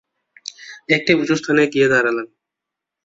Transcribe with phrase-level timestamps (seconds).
[0.89, 2.27] একটি উঁচু স্থানে গিয়ে দাঁড়ালেন।